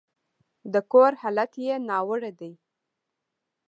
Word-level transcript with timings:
د 0.73 0.75
کور 0.91 1.11
حالت 1.21 1.51
يې 1.65 1.75
ناوړه 1.87 2.31
دی. 2.39 2.53